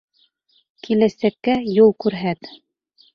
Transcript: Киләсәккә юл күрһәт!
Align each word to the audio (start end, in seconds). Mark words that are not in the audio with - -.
Киләсәккә 0.87 1.55
юл 1.73 1.93
күрһәт! 2.07 2.49